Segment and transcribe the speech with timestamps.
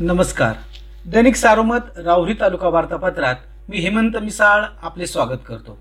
[0.00, 0.54] नमस्कार.
[1.06, 3.34] दैनिक सारोमत राहुरी तालुका वार्तापत्रात
[3.68, 5.76] मी हेमंत मिसाळ आपले स्वागत करतो.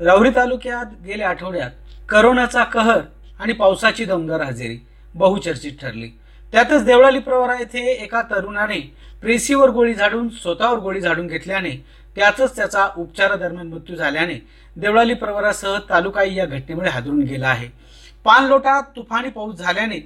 [0.00, 1.70] राहुरी तालुक्यात गेल्या आठवड्यात
[2.08, 3.00] करोनाचा कहर
[3.40, 4.76] आणि पावसाची दमदार हजेरी
[5.14, 6.08] बहुचर्चित ठरली.
[6.52, 8.80] त्यातच देवळाली प्रवरा येथे एका तरुणाने
[9.22, 11.70] प्रेसीवर गोळी झाडून स्वतःवर गोळी झाडून घेतल्याने
[12.16, 14.34] त्यातच त्याचा उपचारादरम्यान मृत्यू झाल्याने
[14.76, 17.68] देवळाली प्रवरासह तालुकाही या घटनेमुळे हादरून गेला आहे.
[18.24, 19.98] पानलोटात तुफानी पाऊस झाल्याने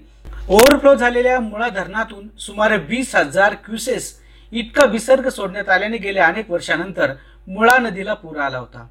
[0.48, 4.14] ओव्हरफ्लो झालेल्या मुळा धरणातून सुमारे वीस हजार क्युसेस
[4.52, 7.12] इतका विसर्ग सोडण्यात आल्याने गेल्या अनेक वर्षानंतर
[7.48, 8.86] मुळा नदीला पूर आला होता.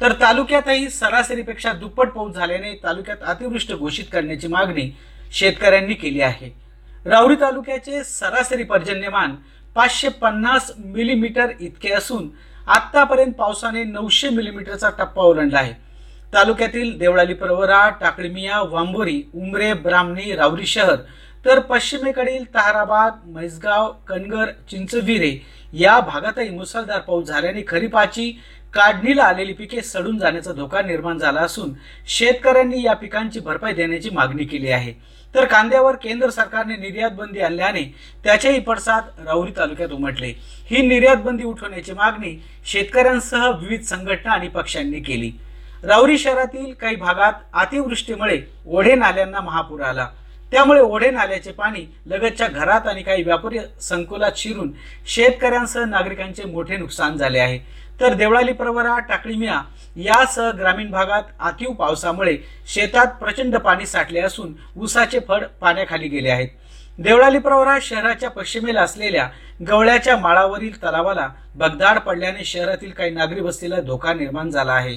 [0.00, 4.90] तर तालुक्यातही सरासरीपेक्षा दुप्पट पाऊस झाल्याने तालुक्यात अतिवृष्टी घोषित करण्याची मागणी
[5.32, 6.50] शेतकऱ्यांनी केली आहे.
[7.06, 9.34] राऊरी तालुक्याचे सरासरी पर्जन्यमान
[9.76, 12.28] पाचशे पन्नास मिलीमीटर इतके असून
[12.66, 15.74] आतापर्यंत पावसाने नऊशे मिलीमीटरचा टप्पा ओलांडला आहे.
[16.32, 20.96] तालुक्यातील देवळाली प्रवरा टाकळीमिया वांबोरी उमरे ब्राह्मणी रावरी शहर
[21.44, 25.36] तर पश्चिमेकडील ताहराबाद मैसगाव कणगर चिंचविरे
[25.72, 28.30] या भागातही मुसळधार पाऊस झाल्याने खरीपाची
[28.74, 31.72] काढणीला आलेली पिके सडून जाण्याचा धोका निर्माण झाला असून
[32.08, 34.92] शेतकऱ्यांनी या पिकांची भरपाई देण्याची मागणी केली आहे.
[35.34, 37.82] तर कांद्यावर केंद्र सरकारने निर्यात बंदी आणल्याने
[38.24, 40.32] त्याचेही पडसाद राहुरी तालुक्यात उमटले.
[40.70, 45.30] ही निर्यात बंदी उठवण्याची मागणी शेतकऱ्यांसह विविध संघटना आणि पक्षांनी केली.
[45.82, 50.06] रावरी शहरातील काही भागात अतिवृष्टीमुळे ओढे नाल्यांना महापूर आला.
[50.52, 54.70] त्यामुळे ओढे नाल्याचे पाणी लगतच्या घरात आणि काही व्यापारी संकुलात शिरून
[55.06, 57.58] शेतकऱ्यांसह नागरिकांचे मोठे नुकसान झाले आहे.
[58.00, 59.60] तर देवळाली प्रवरा टाकळीमिया
[59.96, 66.48] यासह ग्रामीण भागात अतिव पावसामुळे शेतात प्रचंड पाणी साठले असून ऊसाचे फळ पाण्याखाली गेले आहेत.
[66.98, 69.28] देवळाली प्रवरा शहराच्या पश्चिमेला असलेल्या
[69.60, 74.94] गवळ्याच्या माळावरील तलावाला भगदाड पडल्याने शहरातील काही नागरी वस्तीला धोका निर्माण झाला आहे.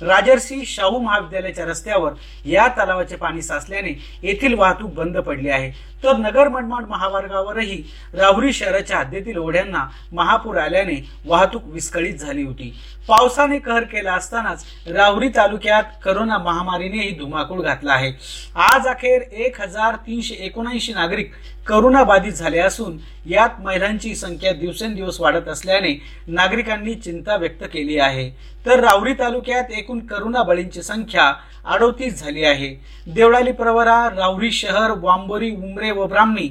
[0.00, 2.12] राजर्षी शाहू महाविद्यालयाच्या रस्त्यावर
[2.46, 3.90] या तलावाचे पाणी साचल्याने
[4.22, 5.70] येथील वाहतूक बंद पडली आहे.
[6.04, 7.82] तर नगर मनमाड महामार्गावरही
[8.14, 10.94] राहुरी शहराच्या हद्दीतील ओढ्यांना महापूर आल्याने
[11.26, 12.72] वाहतूक विस्कळीत झाली होती.
[13.08, 18.12] पावसाने कहर केला असतानाच राहुरी तालुक्यात करोना महामारीनेही धुमाकूळ घातला आहे.
[18.54, 21.32] आज अखेर एक हजार तीनशे एकोणऐंशी नागरिक
[21.68, 22.96] करोना बाधित झाले असून
[23.26, 28.30] यात महिलांची संख्या दिवसेंदिवस वाढत असल्याने नागरिकांनी चिंता व्यक्त केली आहे.
[28.66, 31.32] तर रावरी तालुक्यात एकूण करोना बळींची संख्या
[31.64, 32.68] अडोतीस झाली आहे.
[33.06, 36.48] देवळाली प्रवरा रावरी शहर वांबोरी उमरे व ब्राह्मणी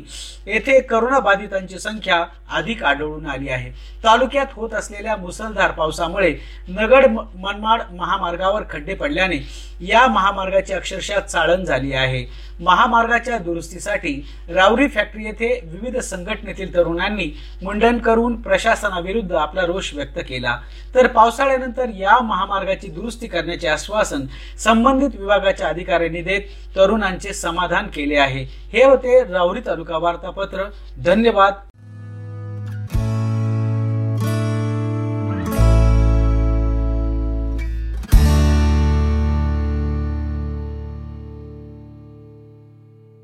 [0.47, 3.71] येथे करोना बाधितांची संख्या अधिक आढळून आली आहे.
[4.03, 6.33] तालुक्यात होत असलेल्या मुसळधार पावसामुळे
[6.69, 9.37] नगड मनमाड महामार्गावर खड्डे पडल्याने
[9.81, 12.25] या महामार्गाची अक्षरशः चाळण झाली आहे.
[12.59, 14.13] महामार्गाच्या दुरुस्तीसाठी
[14.49, 17.31] रावरी फॅक्टरी येथे विविध संघटनेतील तरुणांनी
[17.63, 20.57] मुंडन करून प्रशासनाविरुद्ध आपला रोष व्यक्त केला.
[20.95, 24.21] तर पावसाळ्यानंतर या महामार्गाची दुरुस्ती करण्याचे आश्वासन
[24.57, 26.41] संबंधित विभागाच्या अधिकाऱ्यांनी देत
[26.75, 28.43] तरुणांचे समाधान केले आहे.
[28.73, 30.63] हे होते राऊरी तालुका वार्तापत्र.
[31.05, 31.53] धन्यवाद.